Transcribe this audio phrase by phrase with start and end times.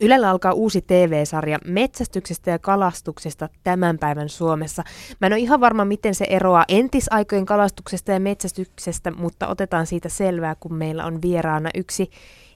[0.00, 4.82] Ylellä alkaa uusi TV-sarja metsästyksestä ja kalastuksesta tämän päivän Suomessa.
[5.20, 10.08] Mä en ole ihan varma, miten se eroaa entisaikojen kalastuksesta ja metsästyksestä, mutta otetaan siitä
[10.08, 12.10] selvää, kun meillä on vieraana yksi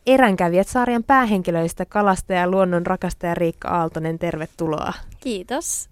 [0.06, 4.18] eränkävijät sarjan päähenkilöistä, kalastaja ja luonnon rakastaja Riikka Aaltonen.
[4.18, 4.92] Tervetuloa.
[5.20, 5.88] Kiitos.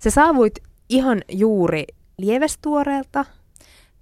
[0.00, 0.54] Se saavuit
[0.88, 1.84] ihan juuri
[2.18, 3.24] Lievestuoreelta,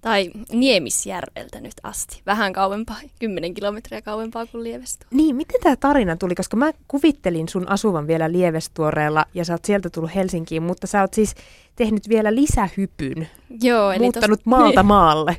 [0.03, 2.21] tai Niemisjärveltä nyt asti.
[2.25, 5.15] Vähän kauempaa, 10 kilometriä kauempaa kuin Lievestuore.
[5.15, 6.35] Niin, miten tämä tarina tuli?
[6.35, 11.01] Koska mä kuvittelin sun asuvan vielä Lievestuoreella ja sä oot sieltä tullut Helsinkiin, mutta sä
[11.01, 11.35] oot siis
[11.75, 13.29] tehnyt vielä lisähypyn.
[13.61, 14.45] Joo, eli Muuttanut tos...
[14.45, 15.37] maalta maalle.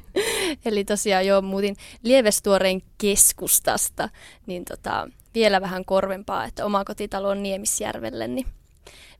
[0.65, 4.09] eli tosiaan joo, muutin Lievestuoreen keskustasta,
[4.47, 8.47] niin tota, vielä vähän korvempaa, että oma kotitalo on Niemisjärvelle, niin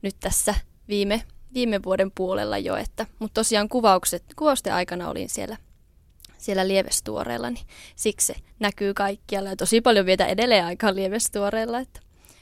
[0.01, 0.55] nyt tässä
[0.89, 1.23] viime
[1.55, 5.57] viime vuoden puolella jo, että, mutta tosiaan kuvaukset, kuvausten aikana olin siellä,
[6.37, 11.79] siellä Lievestuoreella, niin siksi se näkyy kaikkialla ja tosi paljon vietä edelleen aikaa Lievestuoreella.
[11.79, 11.99] Että.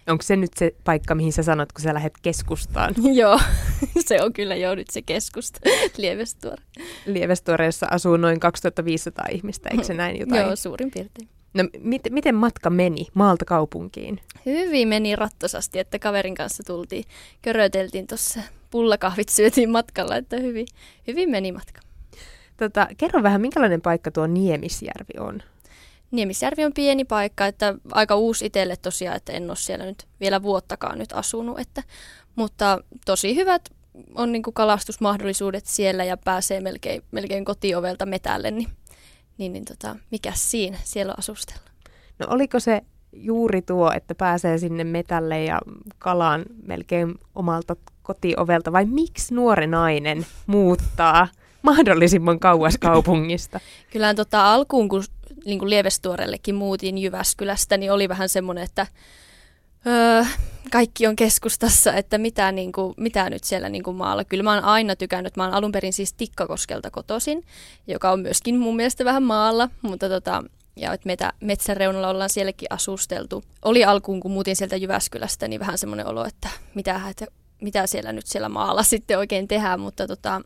[0.08, 2.96] Onko se nyt se paikka, mihin sä sanot, kun sä lähdet keskustaan?
[3.14, 3.40] Joo,
[4.08, 5.60] se on kyllä jo nyt se keskusta,
[5.98, 6.64] Lievestuore.
[7.06, 10.42] Lievestuoreessa asuu noin 2500 ihmistä, eikö se näin jotain?
[10.42, 11.30] Joo, suurin piirtein.
[11.54, 14.20] No mit, miten matka meni maalta kaupunkiin?
[14.46, 17.04] Hyvin meni rattosasti, että kaverin kanssa tultiin,
[17.42, 18.40] köröteltiin tuossa
[18.74, 20.68] pullakahvit syötiin matkalla, että hyvin,
[21.08, 21.82] hyvin meni matka.
[22.58, 25.42] Tota, kerro vähän, minkälainen paikka tuo Niemisjärvi on?
[26.12, 30.44] Niemisjärvi on pieni paikka, että aika uusi itselle tosiaan, että en ole siellä nyt vielä
[30.44, 31.84] vuottakaan nyt asunut, että,
[32.36, 33.70] mutta tosi hyvät
[34.16, 38.70] on niin kuin kalastusmahdollisuudet siellä ja pääsee melkein, melkein kotiovelta metälle, niin,
[39.38, 41.70] niin, niin tota, mikä siinä siellä asustella?
[42.20, 42.82] No oliko se
[43.14, 45.60] juuri tuo, että pääsee sinne metälle ja
[46.00, 51.28] kalaan melkein omalta kotiovelta, vai miksi nuori nainen muuttaa
[51.62, 53.60] mahdollisimman kauas kaupungista?
[53.92, 55.04] Kyllähän tota, alkuun, kun
[55.46, 58.88] niin kuin Lievestuorellekin muutin Jyväskylästä, niin oli vähän semmoinen, että
[59.88, 60.24] öö,
[60.72, 64.24] kaikki on keskustassa, että mitä, niin kuin, mitä nyt siellä niin kuin maalla.
[64.24, 67.44] Kyllä mä oon aina tykännyt, mä oon alun perin siis Tikkakoskelta kotoisin,
[67.88, 70.44] joka on myöskin mun mielestä vähän maalla, mutta tota,
[70.76, 73.44] ja että meitä metsäreunalla ollaan sielläkin asusteltu.
[73.66, 77.26] Oli alkuun, kun muutin sieltä Jyväskylästä, niin vähän semmoinen olo, että mitä, että
[77.64, 80.42] mitä siellä nyt siellä maalla sitten oikein tehdään, mutta tota,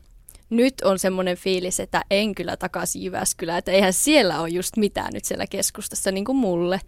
[0.50, 5.12] nyt on semmoinen fiilis, että en kyllä takaisin Jyväskylään, että eihän siellä ole just mitään
[5.12, 6.80] nyt siellä keskustassa niin kuin mulle.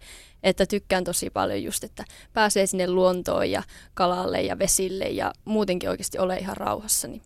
[0.43, 2.03] Että tykkään tosi paljon just, että
[2.33, 7.07] pääsee sinne luontoon ja kalalle ja vesille ja muutenkin oikeasti ole ihan rauhassa.
[7.07, 7.21] Niin,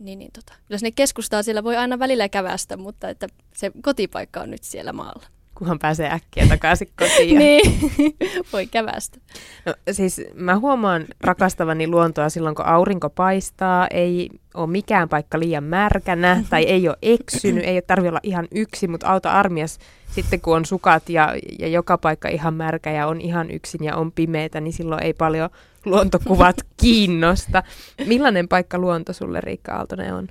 [0.00, 0.52] niin, niin tota.
[0.66, 3.26] Kyllä sinne keskustaa siellä voi aina välillä kävästä, mutta että
[3.56, 7.38] se kotipaikka on nyt siellä maalla kunhan pääsee äkkiä takaisin kotiin.
[7.38, 7.78] niin,
[8.52, 9.18] voi kävästä.
[9.66, 15.64] No, siis mä huomaan rakastavani luontoa silloin, kun aurinko paistaa, ei ole mikään paikka liian
[15.64, 19.78] märkänä tai ei ole eksynyt, ei tarvitse olla ihan yksi, mutta auta armias
[20.10, 23.96] sitten kun on sukat ja, ja joka paikka ihan märkä ja on ihan yksin ja
[23.96, 25.50] on pimeätä, niin silloin ei paljon
[25.84, 27.62] luontokuvat kiinnosta.
[28.06, 30.28] Millainen paikka luonto sulle, Riikka Aaltonen, on?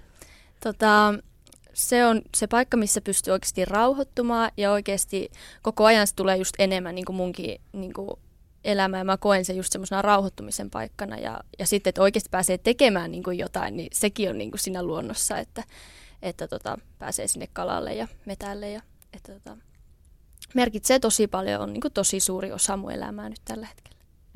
[0.63, 1.13] Tota,
[1.79, 5.31] se on se paikka, missä pystyy oikeasti rauhoittumaan ja oikeasti
[5.61, 8.09] koko ajan se tulee just enemmän niin kuin munkin niin kuin
[8.63, 9.03] elämää.
[9.03, 13.23] Mä koen sen just semmoisena rauhoittumisen paikkana ja, ja sitten, että oikeasti pääsee tekemään niin
[13.23, 15.63] kuin jotain, niin sekin on niin kuin siinä luonnossa, että,
[16.21, 18.81] että tota, pääsee sinne kalalle ja metälle ja
[19.13, 19.57] että tota,
[20.55, 23.88] merkitsee tosi paljon, on niin kuin tosi suuri osa mun elämää nyt tällä hetkellä.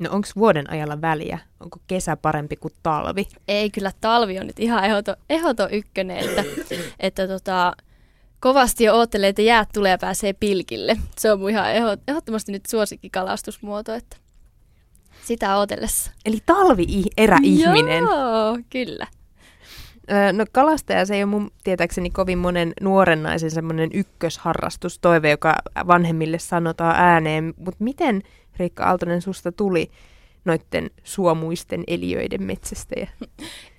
[0.04, 1.38] No onko vuoden ajalla väliä?
[1.60, 3.28] Onko kesä parempi kuin talvi?
[3.48, 6.44] Ei, kyllä talvi on nyt ihan ehdoton, ehdoton ykkönen, että,
[7.00, 7.72] että tota,
[8.40, 10.96] kovasti jo oottelee, että jäät tulee ja pääsee pilkille.
[11.18, 11.66] Se on mun ihan
[12.08, 14.16] ehdottomasti nyt suosikkikalastusmuoto, että
[15.24, 16.10] sitä ootellessa.
[16.24, 18.04] Eli talvi-eräihminen.
[18.04, 19.06] Joo, kyllä.
[20.32, 25.54] No kalastaja se ei ole mun tietääkseni kovin monen nuoren naisen semmoinen ykkösharrastustoive, joka
[25.86, 28.22] vanhemmille sanotaan ääneen, mutta miten
[28.58, 29.90] Riikka Aaltonen susta tuli
[30.44, 33.08] noiden suomuisten eliöiden metsästäjä?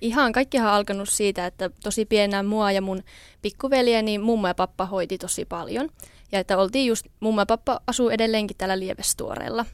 [0.00, 3.02] Ihan kaikkihan on alkanut siitä, että tosi pienää mua ja mun
[3.42, 5.88] pikkuveljeni mummo ja pappa hoiti tosi paljon.
[6.32, 9.64] Ja että oltiin just, mummo ja pappa asuu edelleenkin täällä Lievestuoreella.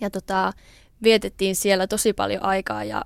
[0.00, 0.52] Ja tota,
[1.02, 3.04] vietettiin siellä tosi paljon aikaa ja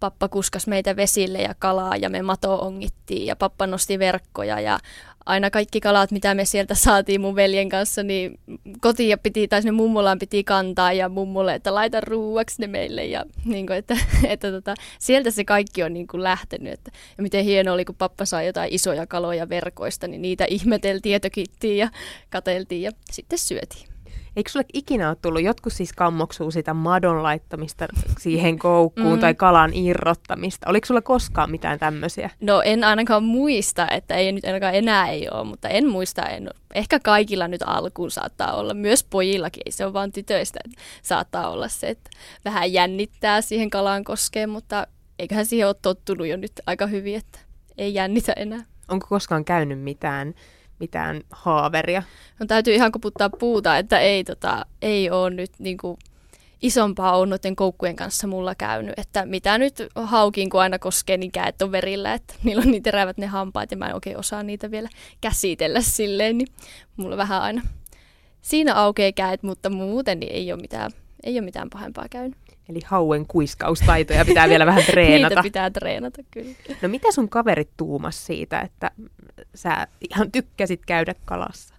[0.00, 4.78] pappa kuskas meitä vesille ja kalaa ja me mato ongittiin ja pappa nosti verkkoja ja
[5.26, 8.38] aina kaikki kalat, mitä me sieltä saatiin mun veljen kanssa, niin
[8.80, 13.04] kotiin piti, tai sinne mummolaan piti kantaa ja mummolle, että laita ruuaksi ne meille.
[13.04, 13.98] Ja niin kuin, että,
[14.28, 16.72] että tota, sieltä se kaikki on niin kuin lähtenyt.
[16.72, 21.12] Että, ja miten hieno oli, kun pappa sai jotain isoja kaloja verkoista, niin niitä ihmeteltiin
[21.12, 21.88] ja tökittiin ja
[22.30, 23.93] kateltiin ja sitten syötiin.
[24.36, 27.86] Eikö sulle ikinä ole tullut, jotkut siis kammoksuu sitä madon laittamista
[28.18, 29.20] siihen koukkuun Mm.
[29.20, 30.70] tai kalan irrottamista.
[30.70, 32.30] Oliko sulla koskaan mitään tämmöisiä?
[32.40, 36.50] No en ainakaan muista, että ei nyt ainakaan enää ei ole, mutta en muista, en,
[36.74, 41.50] ehkä kaikilla nyt alkuun saattaa olla, myös pojillakin, ei se ole vaan tytöistä, että saattaa
[41.50, 42.10] olla se, että
[42.44, 44.86] vähän jännittää siihen kalaan koskeen, mutta
[45.18, 47.38] eiköhän siihen ole tottunut jo nyt aika hyvin, että
[47.78, 48.64] ei jännitä enää.
[48.88, 50.34] Onko koskaan käynyt mitään,
[50.78, 52.02] mitään haaveria?
[52.40, 55.98] No täytyy ihan koputtaa puuta, että ei, tota, ei ole nyt niinku
[56.62, 61.32] isompaa on noiden koukkujen kanssa mulla käynyt, että mitä nyt haukiin, kun aina koskee, niin
[61.32, 64.42] käet on verillä, että niillä on niin terävät ne hampaat ja mä en oikein osaa
[64.42, 64.88] niitä vielä
[65.20, 66.48] käsitellä silleen, niin
[66.96, 67.62] mulla vähän aina
[68.42, 70.90] siinä aukeaa käet, mutta muuten niin ei ole mitään,
[71.22, 72.38] ei ole mitään pahempaa käynyt.
[72.68, 75.42] Eli hauen kuiskaustaitoja pitää vielä vähän Niitä treenata.
[75.42, 76.50] pitää treenata kyllä.
[76.82, 78.90] No mitä sun kaverit tuumas siitä, että
[79.54, 81.74] sä ihan tykkäsit käydä kalassa?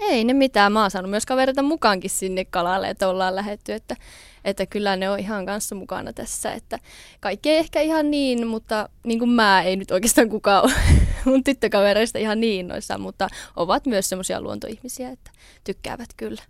[0.00, 0.72] Ei ne mitään.
[0.72, 3.96] Mä oon saanut myös kavereita mukaankin sinne kalalle, että ollaan lähetty, että,
[4.44, 6.52] että kyllä ne on ihan kanssa mukana tässä.
[6.52, 6.78] Että
[7.20, 10.72] kaikki ei ehkä ihan niin, mutta niin kuin mä ei nyt oikeastaan kukaan ole
[11.24, 15.30] mun tyttökavereista ihan niin innoissaan, mutta ovat myös semmoisia luontoihmisiä, että
[15.64, 16.42] tykkäävät kyllä.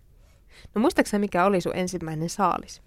[0.75, 2.81] No muistaaksä mikä oli sun ensimmäinen saalis?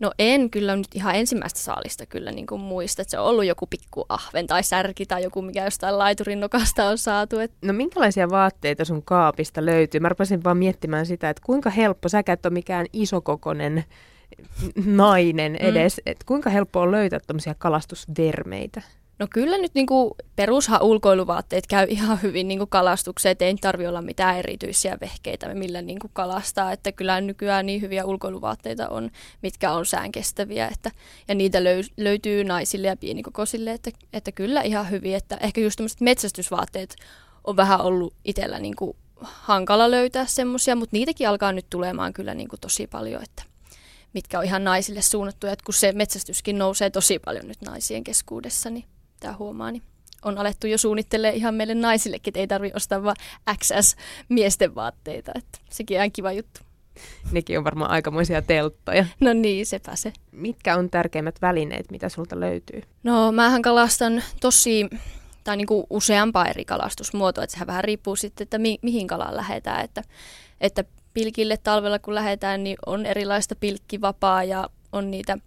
[0.00, 3.44] No en kyllä nyt ihan ensimmäistä saalista kyllä niin kuin muista, että se on ollut
[3.44, 7.38] joku pikku ahven tai särki tai joku, mikä jostain laiturin nokasta on saatu.
[7.38, 10.00] Että No minkälaisia vaatteita sun kaapista löytyy?
[10.00, 13.84] Mä rupesin vaan miettimään sitä, että kuinka helppo, sä et ole mikään isokokonen
[14.86, 16.10] nainen edes, mm.
[16.10, 18.82] että kuinka helppo on löytää tämmöisiä kalastusvermeitä?
[19.18, 24.02] No kyllä nyt niinku perushan ulkoiluvaatteet käy ihan hyvin niinku kalastukseen, että ei tarvi olla
[24.02, 29.10] mitään erityisiä vehkeitä, millä niinku kalastaa, että kyllä nykyään niin hyviä ulkoiluvaatteita on,
[29.42, 30.90] mitkä on säänkestäviä, että,
[31.28, 35.76] ja niitä löy- löytyy naisille ja pienikokoisille, että, että kyllä ihan hyvin, että ehkä just
[35.76, 36.96] tämmöiset metsästysvaatteet
[37.44, 42.56] on vähän ollut itsellä niinku hankala löytää semmoisia, mutta niitäkin alkaa nyt tulemaan kyllä niinku
[42.60, 43.42] tosi paljon, että
[44.12, 48.70] mitkä on ihan naisille suunnattuja, että kun se metsästyskin nousee tosi paljon nyt naisien keskuudessa,
[48.70, 48.84] niin
[49.20, 49.82] tämä huomaa, niin
[50.22, 53.16] on alettu jo suunnittelemaan ihan meille naisillekin, että ei tarvitse ostaa vaan
[53.64, 53.96] XS
[54.28, 56.60] miesten vaatteita, että sekin on ihan kiva juttu.
[57.32, 59.06] Nekin on varmaan aikamoisia telttoja.
[59.20, 60.12] No niin, sepä se.
[60.32, 62.82] Mitkä on tärkeimmät välineet, mitä sulta löytyy?
[63.02, 64.86] No mähän kalastan tosi,
[65.44, 69.84] tai niinku useampaa eri kalastusmuotoa, että sehän vähän riippuu sitten, että mi- mihin kalaan lähdetään,
[69.84, 70.02] että,
[70.60, 75.38] että pilkille talvella kun lähdetään, niin on erilaista pilkkivapaa ja on niitä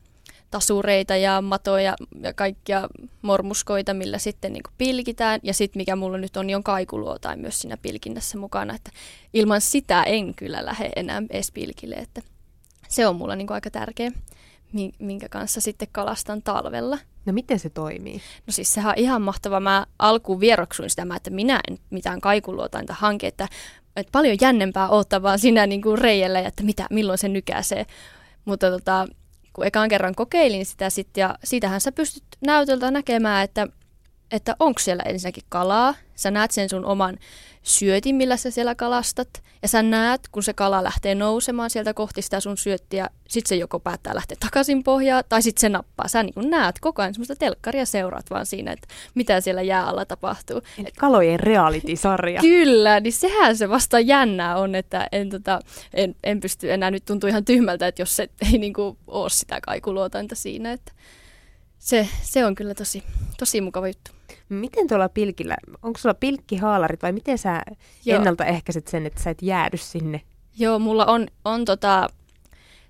[0.52, 2.88] tasureita ja matoja ja kaikkia
[3.22, 5.40] mormuskoita, millä sitten niin pilkitään.
[5.44, 8.76] Ja sitten mikä mulla nyt on, niin on kaikuluotain myös siinä pilkinnässä mukana.
[8.76, 8.92] Että
[9.34, 11.96] ilman sitä en kyllä lähde enää edes pilkille.
[11.96, 12.22] Että
[12.88, 14.12] se on mulla niin aika tärkeä,
[15.00, 16.98] minkä kanssa sitten kalastan talvella.
[17.26, 18.22] No miten se toimii?
[18.48, 19.60] No siis sehän on ihan mahtava.
[19.60, 23.48] Mä alkuun vieroksuin sitä, että minä en mitään kaikuluotainta hanke, että,
[23.96, 27.86] että paljon jännempää ottaa vaan sinä niin kuin reijällä, että mitä, milloin se nykäisee.
[28.46, 29.08] Mutta tota,
[29.54, 33.68] kun ekaan kerran kokeilin sitä sitten, ja siitähän sä pystyt näytöltä näkemään, että,
[34.32, 35.96] että onko siellä ensinnäkin kalaa.
[36.16, 37.18] Sä näet sen sun oman
[37.64, 39.30] syötin, millä sä siellä kalastat.
[39.62, 43.56] Ja sä näet, kun se kala lähtee nousemaan sieltä kohti sitä sun syöttiä, sit se
[43.56, 46.08] joko päättää lähteä takaisin pohjaan, tai sitten se nappaa.
[46.08, 50.06] Sä niin näet koko ajan semmoista telkkaria seuraat vaan siinä, että mitä siellä jää alla
[50.06, 50.62] tapahtuu.
[50.78, 52.42] Eli kalojen reality-sarja.
[52.52, 55.60] Kyllä, niin sehän se vasta jännää on, että en, tota,
[55.94, 59.60] en, en pysty enää, nyt tuntuu ihan tyhmältä, että jos se ei niinku ole sitä
[59.62, 60.92] kaikuluotainta siinä, että
[61.80, 63.04] se, se on kyllä tosi,
[63.40, 64.12] tosi mukava juttu.
[64.50, 67.62] Miten tuolla pilkillä, onko sulla pilkkihaalarit vai miten sä
[68.06, 68.18] Joo.
[68.18, 70.22] ennaltaehkäiset sen, että sä et jäädy sinne?
[70.58, 72.10] Joo, mulla on, on tota,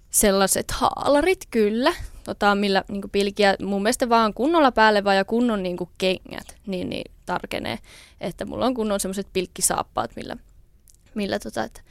[0.10, 1.94] sellaiset haalarit kyllä,
[2.24, 6.90] tota, millä niin pilkiä mun mielestä vaan kunnolla päälle vaan ja kunnon niin kengät, niin,
[6.90, 7.80] niin tarkenee.
[8.22, 10.38] Että mulla on kunnon semmoiset pilkkisaappaat, millä,
[11.16, 11.82] millä tota, että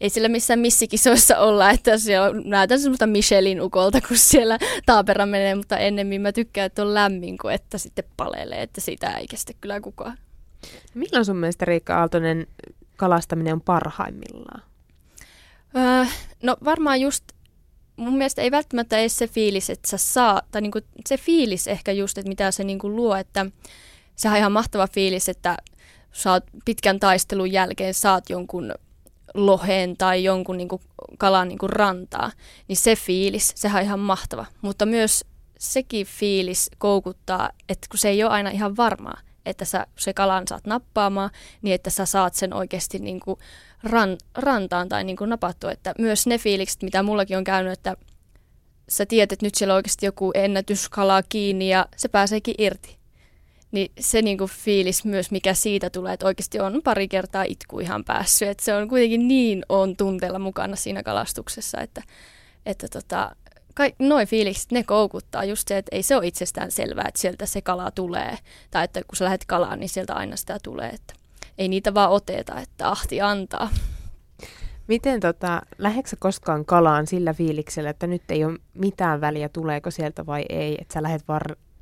[0.00, 5.54] ei sillä missään missikisoissa olla, että siellä näytän semmoista Michelin ukolta, kun siellä taapera menee,
[5.54, 9.52] mutta ennemmin mä tykkään, että on lämmin kuin että sitten palelee, että sitä ei kestä
[9.60, 10.18] kyllä kukaan.
[10.94, 12.46] Milloin sun mielestä Riikka Aaltonen
[12.96, 14.62] kalastaminen on parhaimmillaan?
[15.76, 16.04] Öö,
[16.42, 17.24] no varmaan just,
[17.96, 21.92] mun mielestä ei välttämättä edes se fiilis, että sä saa, tai niinku se fiilis ehkä
[21.92, 23.46] just, että mitä se niinku luo, että
[24.16, 25.56] sehän on ihan mahtava fiilis, että
[26.12, 28.72] saat pitkän taistelun jälkeen saat jonkun
[29.34, 30.82] lohen tai jonkun niin kuin,
[31.18, 32.32] kalan niin kuin rantaa,
[32.68, 34.46] niin se fiilis, sehän on ihan mahtava.
[34.62, 35.24] Mutta myös
[35.58, 40.48] sekin fiilis koukuttaa, että kun se ei ole aina ihan varmaa, että sä se kalan
[40.48, 41.30] saat nappaamaan,
[41.62, 43.38] niin että sä saat sen oikeasti niin kuin
[43.82, 45.72] ran, rantaan tai niin kuin napattua.
[45.72, 47.96] Että myös ne fiilikset, mitä mullakin on käynyt, että
[48.88, 52.97] sä tiedät, että nyt siellä on oikeasti joku ennätyskala kiinni ja se pääseekin irti.
[53.72, 58.04] Niin se niinku fiilis myös, mikä siitä tulee, että oikeasti on pari kertaa itku ihan
[58.04, 58.48] päässyt.
[58.48, 62.02] Että se on kuitenkin niin on tunteella mukana siinä kalastuksessa, että,
[62.66, 63.36] että tota,
[63.74, 67.46] kaik, noi fiilikset, ne koukuttaa just se, että ei se ole itsestään selvää, että sieltä
[67.46, 68.38] se kala tulee.
[68.70, 70.88] Tai että kun sä lähdet kalaan, niin sieltä aina sitä tulee.
[70.88, 71.14] Että
[71.58, 73.68] ei niitä vaan oteta, että ahti antaa.
[74.86, 80.26] Miten tota, lähdetkö koskaan kalaan sillä fiiliksellä, että nyt ei ole mitään väliä, tuleeko sieltä
[80.26, 81.40] vai ei, että sä lähdet vaan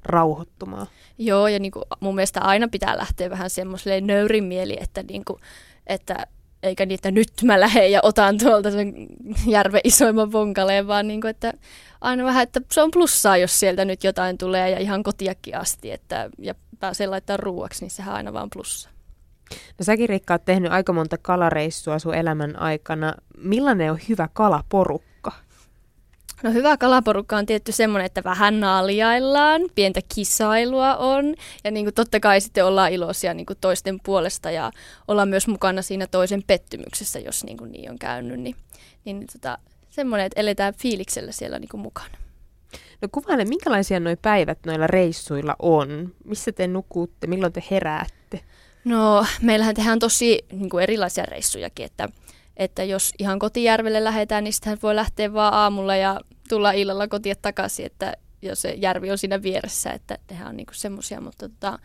[0.09, 0.87] rauhoittumaan?
[1.19, 5.25] Joo, ja niin kuin mun mielestä aina pitää lähteä vähän semmoiselle nöyrin mieli, että, niin
[5.25, 5.41] kuin,
[5.87, 6.27] että
[6.63, 8.95] eikä että nyt mä lähden ja otan tuolta sen
[9.47, 11.53] järven isoimman vonkaleen, vaan niin kuin, että
[12.01, 15.91] aina vähän, että se on plussaa, jos sieltä nyt jotain tulee ja ihan kotiakin asti,
[15.91, 18.91] että, ja pääsee laittaa ruuaksi, niin sehän aina vaan plussa.
[19.51, 23.15] No säkin Rikka oot tehnyt aika monta kalareissua sun elämän aikana.
[23.39, 25.15] Millainen on hyvä kalaporukka?
[26.43, 31.95] No hyvä kalaporukka on tietty semmoinen, että vähän naljaillaan, pientä kisailua on ja niin kuin
[31.95, 34.73] totta kai sitten ollaan iloisia niin kuin toisten puolesta ja
[35.09, 38.40] ollaan myös mukana siinä toisen pettymyksessä, jos niin, kuin niin on käynyt.
[38.40, 38.57] Niin,
[39.05, 39.59] niin tota,
[39.90, 42.19] semmoinen, että eletään fiiliksellä siellä niin kuin mukana.
[43.02, 46.12] No kuvaile, minkälaisia nuo päivät noilla reissuilla on?
[46.25, 47.26] Missä te nukutte?
[47.26, 48.40] Milloin te heräätte?
[48.85, 52.09] No meillähän tehdään tosi niin kuin erilaisia reissujakin, että,
[52.57, 57.35] että jos ihan kotijärvelle lähdetään, niin sitten voi lähteä vaan aamulla ja tulla illalla kotia
[57.43, 61.79] takaisin, että jos se järvi on siinä vieressä, että tehdään on niin semmoisia, mutta tota,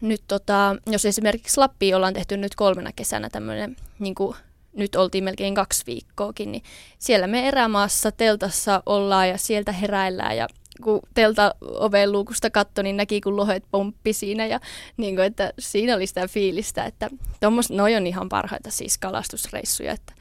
[0.00, 4.36] nyt tota, jos esimerkiksi Lappiin ollaan tehty nyt kolmena kesänä tämmöinen, niin kuin
[4.72, 6.62] nyt oltiin melkein kaksi viikkoakin, niin
[6.98, 10.48] siellä me erämaassa teltassa ollaan ja sieltä heräillään ja
[10.82, 14.46] kun telta oven luukusta katsoi, niin näki, kun lohet pomppi siinä.
[14.46, 14.60] Ja
[14.96, 17.10] niin kuin, että siinä oli sitä fiilistä, että
[17.40, 20.12] tommos, noi on ihan parhaita siis kalastusreissuja, että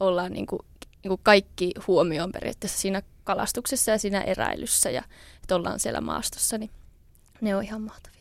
[0.00, 0.60] ollaan niin kuin,
[1.02, 5.02] niin kuin kaikki huomioon periaatteessa siinä kalastuksessa ja siinä eräilyssä ja
[5.42, 6.70] että ollaan siellä maastossa, niin
[7.40, 8.15] ne on ihan mahtavia.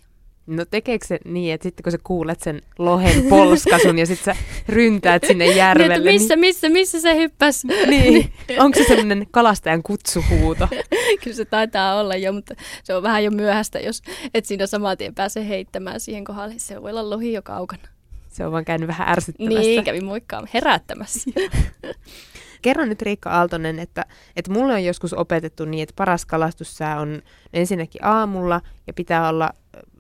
[0.48, 4.42] No tekeekö se niin, että sitten kun sä kuulet sen lohen polskasun ja sitten sä
[4.68, 6.12] ryntäät sinne järvelle.
[6.12, 7.64] Niin, missä, missä, missä se hyppäs?
[7.88, 10.68] Niin, onko se semmoinen kalastajan kutsuhuuto?
[11.24, 14.02] Kyllä se taitaa olla jo, mutta se on vähän jo myöhäistä, jos
[14.34, 16.54] et siinä saman tien pääse heittämään siihen kohdalle.
[16.58, 17.84] Se voi olla lohi jo kaukana.
[18.30, 19.60] Se on vaan käynyt vähän ärsyttämässä.
[19.60, 21.32] Niin, kävi moikkaamaan herättämässä.
[22.62, 27.22] Kerro nyt Riikka Aaltonen, että, että mulle on joskus opetettu niin, että paras kalastussää on
[27.54, 29.50] ensinnäkin aamulla ja pitää olla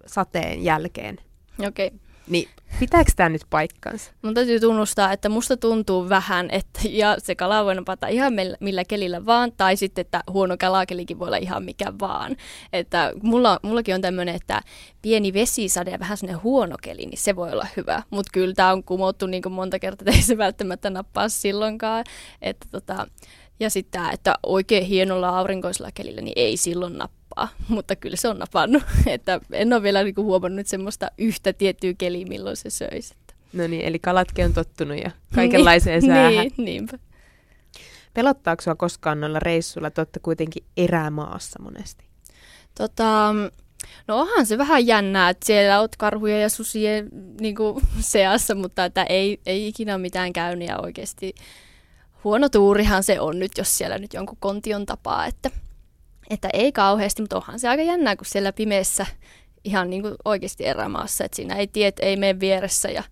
[0.07, 1.17] sateen jälkeen.
[1.67, 1.87] Okei.
[1.87, 1.99] Okay.
[2.27, 4.11] Niin pitääkö tämä nyt paikkansa?
[4.21, 8.83] Mun täytyy tunnustaa, että musta tuntuu vähän, että ja se kala voi napata ihan millä
[8.85, 12.35] kelillä vaan, tai sitten, että huono kalakelikin voi olla ihan mikä vaan.
[12.73, 14.61] Että mulla, mullakin on tämmöinen, että
[15.01, 18.03] pieni vesisade ja vähän sellainen huono keli, niin se voi olla hyvä.
[18.09, 22.03] Mutta kyllä tämä on kumottu niin monta kertaa, että ei se välttämättä nappaa silloinkaan.
[22.41, 23.07] Että tota,
[23.59, 28.15] ja sitten tämä, että oikein hienolla aurinkoisella kelillä, niin ei silloin nappaa napaa, mutta kyllä
[28.15, 28.83] se on napannut.
[29.07, 33.13] että en ole vielä niinku huomannut semmoista yhtä tiettyä keliä, milloin se söisi.
[33.53, 36.31] No niin, eli kalatkin on tottunut ja kaikenlaiseen niin, säähän.
[36.31, 36.99] niin, niinpä.
[38.13, 39.91] Pelottaako sinua koskaan noilla reissuilla?
[39.91, 42.05] Te olette kuitenkin erämaassa monesti.
[42.77, 43.33] Tota,
[44.07, 48.85] no onhan se vähän jännää, että siellä olet karhuja ja susien niin kuin, seassa, mutta
[48.85, 51.35] että ei, ei ikinä mitään käynyt ja oikeasti
[52.23, 55.51] huono tuurihan se on nyt, jos siellä nyt jonkun kontion tapaa, että
[56.29, 59.05] että ei kauheasti, mutta onhan se aika jännää, kun siellä pimeässä
[59.63, 63.03] ihan niin kuin oikeasti erämaassa, että siinä ei tiet ei mene vieressä ja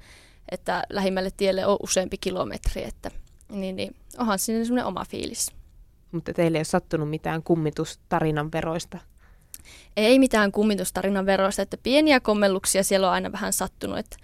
[0.51, 3.11] että lähimmälle tielle on useampi kilometri, että
[3.49, 5.51] niin, niin onhan siinä semmoinen oma fiilis.
[6.11, 8.97] Mutta teille ei ole sattunut mitään kummitustarinan veroista?
[9.97, 14.17] Ei mitään kummitustarinan veroista, että pieniä kommelluksia siellä on aina vähän sattunut, että,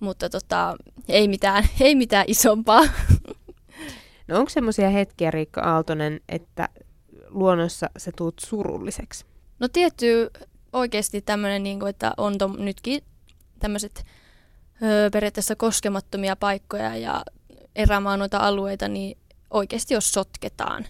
[0.00, 0.76] mutta tota,
[1.08, 2.82] ei, mitään, ei mitään isompaa.
[4.28, 6.68] No onko semmoisia hetkiä, Riikka Aaltonen, että
[7.28, 9.24] luonnossa sä tuut surulliseksi?
[9.58, 10.30] No tietty
[10.72, 13.02] oikeasti tämmöinen, niin kuin, että on tom, nytkin
[13.58, 14.04] tämmöiset
[15.12, 17.24] periaatteessa koskemattomia paikkoja ja
[17.76, 19.18] erämaa noita alueita, niin
[19.50, 20.82] oikeasti jos sotketaan,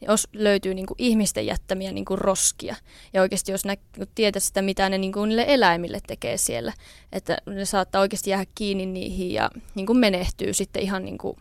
[0.00, 2.76] niin jos löytyy niin kuin ihmisten jättämiä niin kuin roskia.
[3.12, 3.76] Ja oikeasti jos nä,
[4.14, 6.72] tietää sitä, mitä ne niin kuin niille eläimille tekee siellä,
[7.12, 11.36] että ne saattaa oikeasti jäädä kiinni niihin ja niin kuin menehtyy sitten ihan niin kuin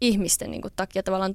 [0.00, 1.32] ihmisten niin kuin, takia tavallaan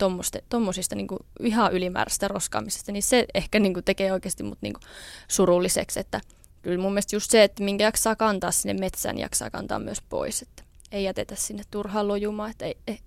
[0.50, 1.08] tuommoisista niin
[1.40, 4.84] ihan ylimääräistä roskaamisesta, niin se ehkä niin kuin, tekee oikeasti mut niin kuin,
[5.28, 6.22] surulliseksi, että
[6.62, 10.42] kyllä mun mielestä just se, että minkä jaksaa kantaa sinne metsään, jaksaa kantaa myös pois,
[10.42, 13.00] että ei jätetä sinne turhaan lojumaan, että ei, ei,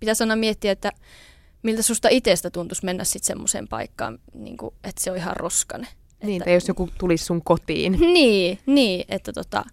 [0.00, 0.92] pitäisi aina miettiä, että
[1.62, 5.86] miltä susta itsestä tuntuisi mennä sitten semmoiseen paikkaan, niin kuin, että se on ihan roskane.
[6.22, 7.92] Niin, että, tai jos joku tulisi sun kotiin.
[8.14, 9.64] Niin, niin että, tota,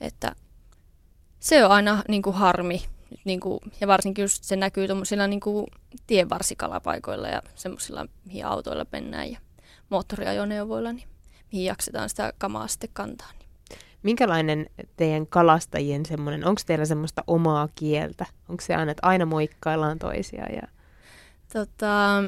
[0.00, 0.34] että
[1.40, 2.82] se on aina niin kuin harmi,
[3.24, 5.40] niin kuin, ja varsinkin just se näkyy tuommoisilla niin
[6.06, 9.38] tienvarsikalapaikoilla ja semmoisilla, mihin autoilla mennään ja
[9.90, 11.08] moottoriajoneuvoilla, niin
[11.52, 13.30] mihin jaksetaan sitä kamaa sitten kantaa.
[14.02, 18.26] Minkälainen teidän kalastajien semmoinen, onko teillä semmoista omaa kieltä?
[18.48, 20.54] Onko se aina, että aina moikkaillaan toisiaan?
[20.54, 20.62] Ja...
[21.52, 22.22] Tota,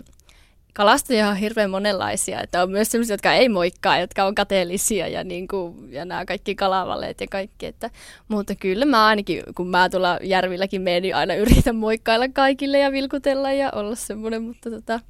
[0.73, 5.25] kalastajia on hirveän monenlaisia, että on myös sellaisia, jotka ei moikkaa, jotka on kateellisia ja,
[5.25, 7.67] niin kuin, ja nämä kaikki kalavaleet ja kaikki.
[7.67, 7.91] Että,
[8.29, 12.93] mutta kyllä mä ainakin, kun mä tuolla järvilläkin menen, niin aina yritän moikkailla kaikille ja
[12.93, 15.00] vilkutella ja olla semmoinen, mutta, tota,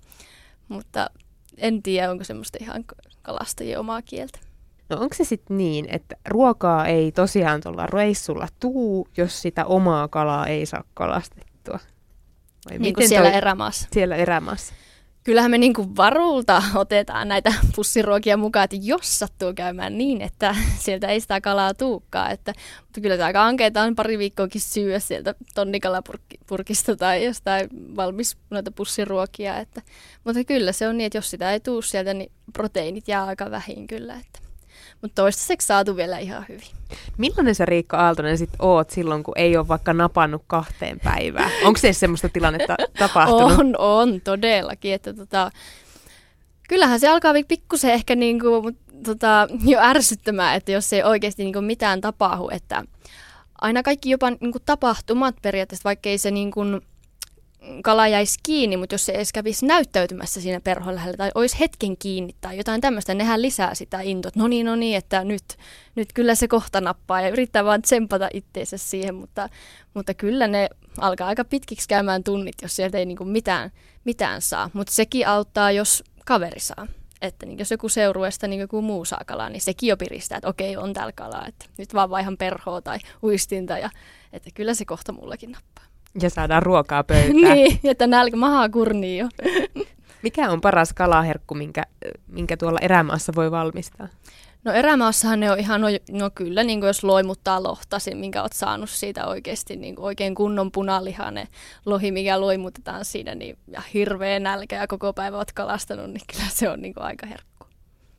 [0.68, 1.10] mutta
[1.58, 2.84] en tiedä, onko semmoista ihan
[3.22, 4.38] kalastajien omaa kieltä.
[4.88, 10.08] No onko se sitten niin, että ruokaa ei tosiaan tuolla reissulla tuu, jos sitä omaa
[10.08, 11.78] kalaa ei saa kalastettua?
[12.70, 13.88] Vai niin kuin siellä toi, erämaassa.
[13.92, 14.74] Siellä erämaassa
[15.24, 20.56] kyllähän me niin kuin varulta otetaan näitä pussiruokia mukaan, että jos sattuu käymään niin, että
[20.78, 22.30] sieltä ei sitä kalaa tuukkaa.
[22.30, 28.36] Että, mutta kyllä se aika ankeita on pari viikkoakin syödä sieltä tonnikalapurkista tai jostain valmis
[28.50, 29.58] noita pussiruokia.
[29.58, 29.82] Että,
[30.24, 33.50] mutta kyllä se on niin, että jos sitä ei tuu sieltä, niin proteiinit jää aika
[33.50, 34.14] vähin kyllä.
[34.14, 34.51] Että
[35.02, 36.66] mutta toistaiseksi saatu vielä ihan hyvin.
[37.18, 41.50] Millainen sä Riikka Aaltonen sit oot silloin, kun ei ole vaikka napannut kahteen päivään?
[41.64, 43.58] Onko se semmoista tilannetta tapahtunut?
[43.58, 44.94] On, on todellakin.
[44.94, 45.50] Että tota,
[46.68, 48.72] kyllähän se alkaa pikkusen ehkä niinku,
[49.04, 52.48] tota, jo ärsyttämään, että jos ei oikeasti niinku mitään tapahdu.
[52.52, 52.84] Että
[53.60, 56.60] aina kaikki jopa niinku tapahtumat periaatteessa, vaikka ei se niinku,
[57.82, 61.96] kala jäisi kiinni, mutta jos se edes kävisi näyttäytymässä siinä perhon lähellä tai olisi hetken
[61.96, 64.32] kiinni tai jotain tämmöistä, nehän lisää sitä intoa.
[64.34, 65.44] No niin, no niin, että nyt,
[65.94, 69.48] nyt kyllä se kohta nappaa ja yrittää vaan tsempata itteensä siihen, mutta,
[69.94, 73.70] mutta kyllä ne alkaa aika pitkiksi käymään tunnit, jos sieltä ei niinku mitään,
[74.04, 74.70] mitään saa.
[74.72, 76.86] Mutta sekin auttaa, jos kaveri saa.
[77.22, 80.48] Että niin jos joku seurueesta niin joku muu saa kalaa, niin sekin jo piristää, että
[80.48, 83.90] okei, on täällä kalaa, että nyt vaan vaihan perhoa tai uistinta ja
[84.32, 85.91] että kyllä se kohta mullakin nappaa.
[86.22, 87.36] Ja saadaan ruokaa pöytään.
[87.54, 89.28] niin, että nälkä mahaa kurnii jo.
[90.22, 91.82] Mikä on paras kalaherkku, minkä,
[92.28, 94.08] minkä tuolla erämaassa voi valmistaa?
[94.64, 98.52] No erämaassahan ne on ihan, no, no kyllä, niin kuin jos loimuttaa lohta, minkä olet
[98.52, 101.48] saanut siitä oikeasti niin kuin oikein kunnon punalihanen
[101.86, 106.48] lohi, mikä loimutetaan siinä, niin, ja hirveä nälkä ja koko päivä olet kalastanut, niin kyllä
[106.48, 107.66] se on niin kuin aika herkku.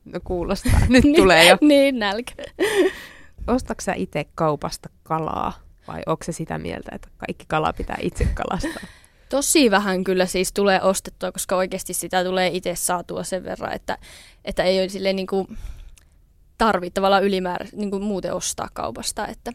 [0.04, 1.58] No kuulostaa, nyt tulee jo.
[1.60, 2.34] niin, nälkä.
[3.46, 5.63] Ostatko itse kaupasta kalaa?
[5.88, 8.88] Vai onko se sitä mieltä, että kaikki kala pitää itse kalastaa?
[9.28, 13.98] Tosi vähän kyllä siis tulee ostettua, koska oikeasti sitä tulee itse saatua sen verran, että,
[14.44, 15.58] että ei ole silleen niin kuin
[16.58, 19.26] tarvitse tavallaan ylimäärä niin kuin muuten ostaa kaupasta.
[19.26, 19.52] Että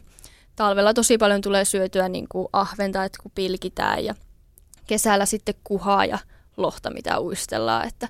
[0.56, 4.14] talvella tosi paljon tulee syötyä niin kuin ahventa, että kun pilkitään ja
[4.86, 6.18] kesällä sitten kuhaa ja
[6.56, 7.88] lohta, mitä uistellaan.
[7.88, 8.08] Että,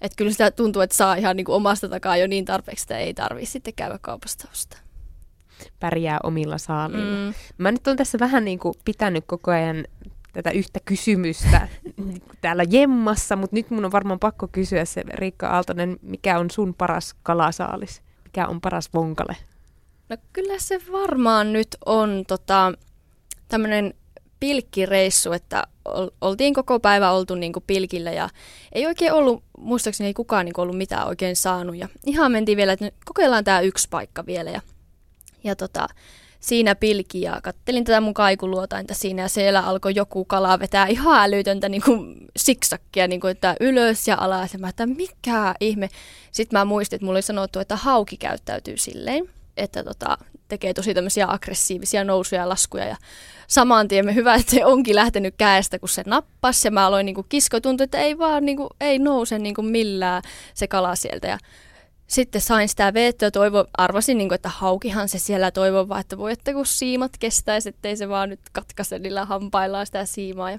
[0.00, 2.98] että kyllä sitä tuntuu, että saa ihan niin kuin omasta takaa jo niin tarpeeksi, että
[2.98, 4.87] ei tarvitse sitten käydä kaupasta ostaa
[5.80, 7.28] pärjää omilla saaliilla.
[7.28, 7.34] Mm.
[7.58, 9.84] Mä nyt on tässä vähän niin kuin pitänyt koko ajan
[10.32, 11.68] tätä yhtä kysymystä
[12.40, 16.74] täällä jemmassa, mutta nyt mun on varmaan pakko kysyä se, Riikka Aaltonen, mikä on sun
[16.74, 18.02] paras kalasaalis?
[18.24, 19.36] Mikä on paras vonkale?
[20.08, 22.72] No kyllä se varmaan nyt on tota,
[23.48, 23.94] tämmöinen
[24.40, 25.62] pilkkireissu, että
[26.20, 28.28] oltiin koko päivä oltu niin kuin pilkillä ja
[28.72, 31.76] ei oikein ollut, muistaakseni ei kukaan niin kuin ollut mitään oikein saanut.
[31.76, 34.60] Ja ihan mentiin vielä, että kokeillaan tämä yksi paikka vielä ja
[35.44, 35.86] ja tota,
[36.40, 41.24] siinä pilki ja kattelin tätä mun kaikuluotainta siinä ja siellä alkoi joku kala vetää ihan
[41.24, 44.52] älytöntä niin kuin siksakkia, niin kuin, että ylös ja alas.
[44.52, 45.88] Ja mä että mikä ihme.
[46.30, 50.94] Sitten mä muistin, että mulla oli sanottu, että hauki käyttäytyy silleen, että tota, tekee tosi
[50.94, 52.84] tämmöisiä aggressiivisia nousuja ja laskuja.
[52.84, 52.96] Ja
[53.46, 56.66] saman tien me hyvä, että se onkin lähtenyt käestä, kun se nappasi.
[56.68, 59.54] Ja mä aloin niin kuin kisko, tuntui, että ei vaan niin kuin, ei nouse niin
[59.54, 60.22] kuin millään
[60.54, 61.28] se kala sieltä.
[61.28, 61.38] Ja
[62.08, 66.18] sitten sain sitä veettyä, toivo, arvasin, niin kuin, että haukihan se siellä toivon vaan, että
[66.18, 70.50] voi, että kun siimat kestäisi, ettei se vaan nyt katkaise niillä hampaillaan sitä siimaa.
[70.50, 70.58] Ja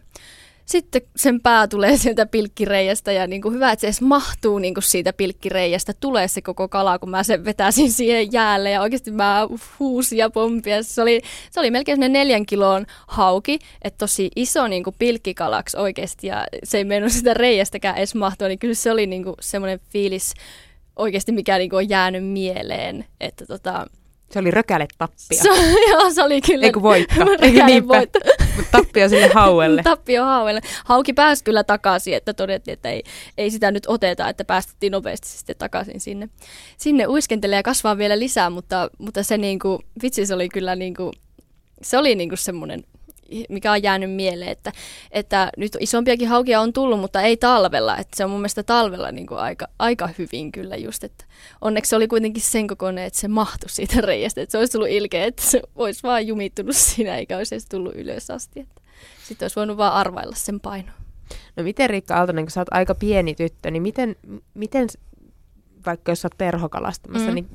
[0.65, 4.73] sitten sen pää tulee sieltä pilkkireijästä ja niin kuin hyvä, että se edes mahtuu niin
[4.73, 9.11] kuin siitä pilkkireijästä, tulee se koko kala, kun mä sen vetäisin siihen jäälle ja oikeasti
[9.11, 9.47] mä
[9.79, 10.83] huusin ja pompia.
[10.83, 16.27] Se oli, se oli melkein neljän kilon hauki, että tosi iso niin kuin pilkkikalaksi oikeasti
[16.27, 19.79] ja se ei mennyt sitä reijästäkään edes mahtua, niin kyllä se oli niin kuin semmoinen
[19.89, 20.33] fiilis,
[20.99, 23.05] oikeasti mikä niinku on jäänyt mieleen.
[23.19, 23.85] Että tota,
[24.31, 25.43] se oli rökäle tappia.
[25.43, 25.49] Se,
[25.91, 26.65] joo, se oli kyllä.
[26.65, 27.15] Eikö voitto?
[27.41, 27.87] Eikö niinpä?
[27.87, 28.19] voitto.
[28.71, 29.83] Tappio sille hauelle.
[29.93, 30.61] tappio hauelle.
[30.85, 33.03] Hauki pääsi kyllä takaisin, että todettiin, että ei,
[33.37, 36.29] ei sitä nyt oteta, että päästettiin nopeasti sitten takaisin sinne.
[36.77, 41.11] Sinne uiskentelee ja kasvaa vielä lisää, mutta, mutta se niinku, vitsi se oli kyllä niinku,
[41.81, 42.83] se oli niinku semmoinen
[43.49, 44.71] mikä on jäänyt mieleen, että,
[45.11, 47.97] että nyt isompiakin haukia on tullut, mutta ei talvella.
[47.97, 51.25] Että se on mun mielestä talvella niin kuin aika, aika hyvin kyllä just, että
[51.61, 54.41] onneksi se oli kuitenkin sen kokoinen, että se mahtui siitä reiästä.
[54.41, 57.95] Että se olisi tullut ilkeä, että se olisi vaan jumittunut siinä eikä olisi edes tullut
[57.95, 58.59] ylös asti.
[58.59, 58.81] Että
[59.27, 60.95] sitten olisi voinut vaan arvailla sen painoa.
[61.55, 64.15] No miten Riikka Aaltonen, kun sä oot aika pieni tyttö, niin miten,
[64.53, 64.87] miten
[65.85, 67.35] vaikka jos sä oot perhokalastamassa, Mm.
[67.35, 67.49] niin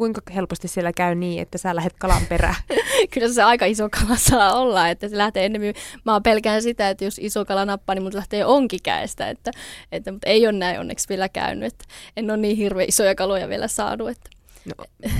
[0.00, 2.54] kuinka helposti siellä käy niin, että sä lähdet kalan perään?
[3.14, 7.04] Kyllä se aika iso kala saa olla, että se lähtee ennemmin, mä pelkään sitä, että
[7.04, 9.50] jos iso kala nappaa, niin mut lähtee onkikäestä, että,
[9.92, 11.84] että, mutta ei ole näin onneksi vielä käynyt, että
[12.16, 14.30] en ole niin hirveän isoja kaloja vielä saanut, että
[14.64, 14.84] No,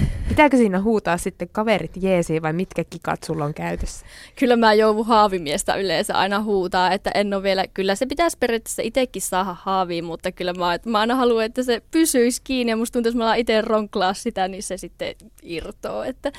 [0.40, 4.06] pitääkö siinä huutaa sitten kaverit jeesiin vai mitkä kikat sulla on käytössä?
[4.36, 8.82] kyllä mä joudun haavimiestä yleensä aina huutaa, että en ole vielä, kyllä se pitäisi periaatteessa
[8.82, 12.92] itsekin saada haaviin, mutta kyllä mä, mä aina haluan, että se pysyisi kiinni ja musta
[12.92, 16.32] tuntuu, että mä itse ronklaa sitä, niin se sitten irtoo, että,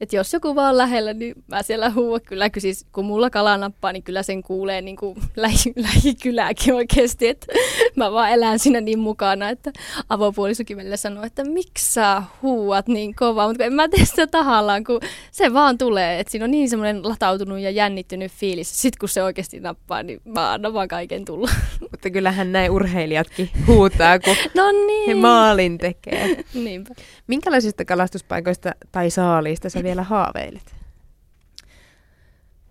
[0.00, 3.56] että jos joku vaan lähellä, niin mä siellä huuan kyllä, kun, siis, kun mulla kala
[3.56, 7.46] nappaa, niin kyllä sen kuulee niin kuin lähi, lähikyläkin oikeasti, että
[7.96, 9.72] mä vaan elän siinä niin mukana, että
[10.08, 13.14] avopuolisokin välillä sanoo, että miksi sä huuat niin
[13.46, 15.00] kovaa, mutta en mä tee sitä tahallaan, kun
[15.32, 18.82] se vaan tulee, että siinä on niin semmoinen latautunut ja jännittynyt fiilis.
[18.82, 21.50] Sitten kun se oikeasti nappaa, niin mä annan vaan kaiken tulla.
[21.90, 25.16] Mutta kyllähän näin urheilijatkin huutaa, kun No he niin.
[25.16, 26.44] maalin tekee.
[26.54, 26.94] Niinpä.
[27.26, 30.76] Minkälaisista kalastuspaikoista tai saaliista sä vielä haaveilet?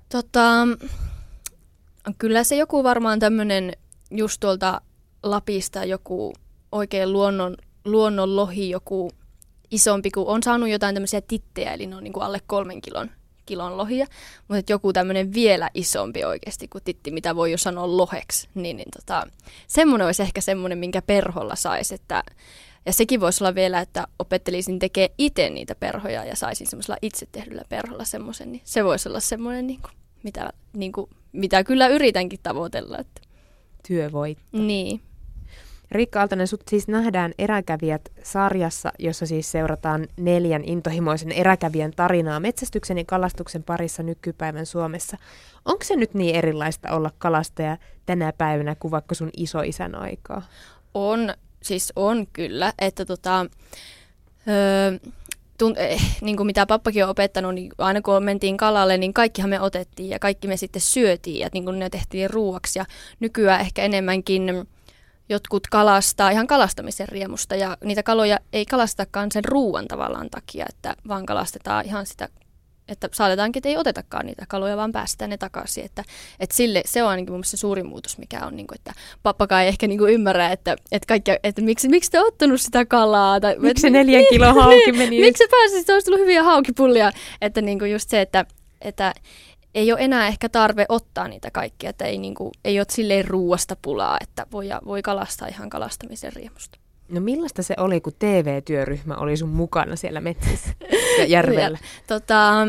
[0.09, 0.67] Tota,
[2.17, 3.73] kyllä se joku varmaan tämmöinen
[4.11, 4.81] just tuolta
[5.23, 6.33] Lapista joku
[6.71, 9.11] oikein luonnon, luonnon lohi, joku
[9.71, 13.11] isompi, kun on saanut jotain tämmöisiä tittejä, eli ne on niin kuin alle kolmen kilon,
[13.45, 14.07] kilon lohia,
[14.47, 18.91] mutta joku tämmöinen vielä isompi oikeasti kuin titti, mitä voi jo sanoa loheksi, niin, niin
[18.97, 19.27] tota,
[19.67, 22.23] semmoinen olisi ehkä semmoinen, minkä perholla saisi, että
[22.85, 27.27] ja sekin voisi olla vielä, että opettelisin tekemään itse niitä perhoja ja saisin semmoisella itse
[27.31, 29.91] tehdyllä perholla semmoisen, niin se voisi olla semmoinen, niin kuin,
[30.23, 32.97] mitä, niin kuin, mitä kyllä yritänkin tavoitella.
[32.97, 33.21] Että.
[33.87, 34.37] Työvoit.
[34.51, 35.01] Niin.
[35.91, 42.97] Riikka Aaltonen, sut siis nähdään eräkävijät sarjassa, jossa siis seurataan neljän intohimoisen eräkävijän tarinaa metsästyksen
[42.97, 45.17] ja kalastuksen parissa nykypäivän Suomessa.
[45.65, 50.41] Onko se nyt niin erilaista olla kalastaja tänä päivänä kuin vaikka sun isoisän aikaa?
[50.93, 53.45] On, siis on kyllä, että tota,
[54.47, 55.09] öö,
[55.57, 59.49] tunt, eh, niin kuin mitä pappakin on opettanut, niin aina kun mentiin kalalle, niin kaikkihan
[59.49, 62.79] me otettiin ja kaikki me sitten syötiin ja niin kuin ne tehtiin ruuaksi.
[62.79, 62.85] Ja
[63.19, 64.67] nykyään ehkä enemmänkin
[65.29, 70.95] jotkut kalastaa ihan kalastamisen riemusta ja niitä kaloja ei kalastakaan sen ruuan tavallaan takia, että
[71.07, 72.29] vaan kalastetaan ihan sitä
[72.87, 75.85] että saatetaankin, että ei otetakaan niitä kaloja, vaan päästään ne takaisin.
[75.85, 76.03] Että,
[76.39, 78.93] että sille, se on ainakin mun mielestä se suurin muutos, mikä on, niin kuin, että
[79.23, 82.85] pappakaan ei ehkä niin kuin ymmärrä, että, että, kaikki, että miksi, miksi te ottanut sitä
[82.85, 83.39] kalaa.
[83.39, 85.21] Tai, Miksi se neljän kilon hauki meni?
[85.21, 87.11] Miksi se pääsi, se olisi tullut hyviä haukipullia.
[87.41, 88.45] Että niin kuin just se, että,
[88.81, 89.13] että
[89.75, 93.25] ei ole enää ehkä tarve ottaa niitä kaikkia, että ei, niin kuin, ei ole silleen
[93.25, 96.79] ruuasta pulaa, että voi, voi kalastaa ihan kalastamisen riemusta.
[97.09, 100.69] No millaista se oli, kun TV-työryhmä oli sun mukana siellä metsissä
[101.19, 101.77] ja järvellä?
[102.07, 102.67] Tota,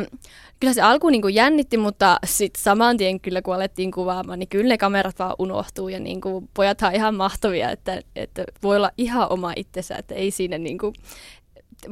[0.60, 4.68] kyllä se alkuun niin jännitti, mutta sitten saman tien kyllä kun alettiin kuvaamaan, niin kyllä
[4.68, 8.90] ne kamerat vaan unohtuu ja niin kuin, pojathan on ihan mahtavia, että, että voi olla
[8.98, 10.94] ihan oma itsensä, että ei siinä niin kuin,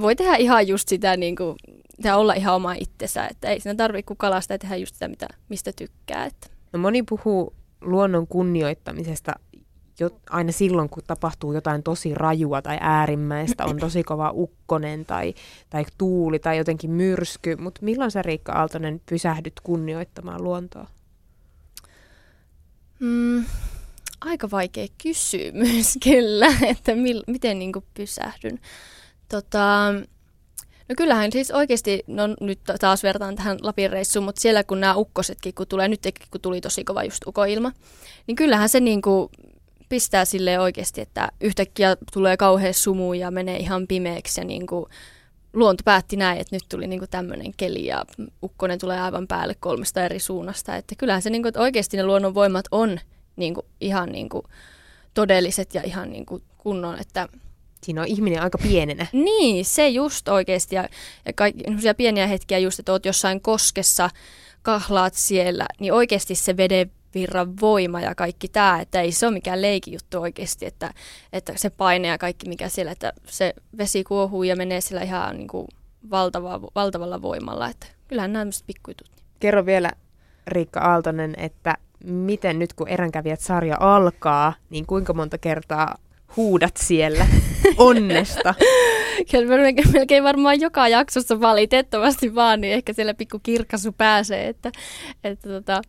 [0.01, 1.57] voi tehdä ihan just sitä, niin kuin,
[2.05, 5.27] ja olla ihan oma itsensä, että ei siinä tarvitse kalastaa ja tehdä just sitä, mitä,
[5.49, 6.25] mistä tykkää.
[6.25, 6.47] Että.
[6.73, 9.33] No moni puhuu luonnon kunnioittamisesta
[10.01, 15.35] jo, aina silloin, kun tapahtuu jotain tosi rajua tai äärimmäistä, on tosi kova ukkonen tai,
[15.71, 20.87] tai tuuli tai jotenkin myrsky, mutta milloin sä Riikka Aaltonen pysähdyt kunnioittamaan luontoa?
[23.01, 23.45] Mm,
[24.21, 28.59] aika vaikea kysymys kyllä, että mil, miten niin kuin pysähdyn.
[29.29, 29.93] Tota,
[30.89, 34.95] no kyllähän siis oikeasti, no nyt taas vertaan tähän Lapin reissuun, mutta siellä kun nämä
[34.95, 37.73] ukkosetkin, kun tulee, nyt kun tuli tosi kova just ukoilma,
[38.27, 39.29] niin kyllähän se niin kuin
[39.89, 44.87] pistää sille oikeasti, että yhtäkkiä tulee kauhea sumu ja menee ihan pimeäksi ja niin kuin
[45.53, 48.05] luonto päätti näin, että nyt tuli niin tämmöinen keli ja
[48.43, 50.77] ukkonen tulee aivan päälle kolmesta eri suunnasta.
[50.77, 53.01] Että kyllähän se, niin kuin, että oikeasti ne luonnon voimat on
[53.37, 54.43] niin kuin, ihan niin kuin,
[55.15, 57.29] todelliset ja ihan niin kuin, kunnon, että
[57.85, 59.07] Siinä on ihminen aika pienenä.
[59.13, 60.75] niin, se just oikeasti.
[60.75, 60.89] Ja,
[61.27, 61.65] ja kaikki
[61.97, 64.11] pieniä hetkiä just, että oot jossain koskessa,
[64.63, 69.35] kahlaat siellä, niin oikeasti se veden virran voima ja kaikki tämä, että ei se ole
[69.35, 70.95] mikään leikijuttu oikeasti, että,
[71.33, 75.37] että se paine ja kaikki mikä siellä, että se vesi kuohuu ja menee siellä ihan
[75.37, 75.67] niin kuin
[76.11, 79.11] valtava, valtavalla voimalla, että kyllähän nämä tämmöiset pikkujutut.
[79.41, 79.91] Kerro vielä
[80.47, 85.99] Riikka Aaltonen, että miten nyt kun Eränkävijät sarja alkaa, niin kuinka monta kertaa
[86.37, 87.27] huudat siellä
[87.77, 88.55] onnesta?
[89.31, 89.57] Kyllä
[89.93, 94.73] melkein varmaan joka jaksossa valitettavasti vaan, niin ehkä siellä pikku kirkasu pääsee, että,
[95.25, 95.83] että tota,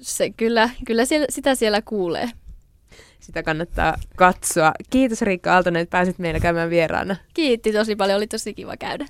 [0.00, 2.30] se kyllä, kyllä siellä, sitä siellä kuulee.
[3.20, 4.72] Sitä kannattaa katsoa.
[4.90, 7.16] Kiitos Riikka Aaltonen, että pääsit meillä käymään vieraana.
[7.34, 9.06] Kiitti tosi paljon, oli tosi kiva käydä.